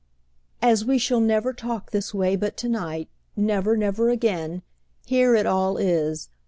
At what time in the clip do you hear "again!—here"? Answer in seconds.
4.09-5.35